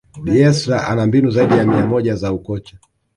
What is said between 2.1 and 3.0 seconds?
za ukocha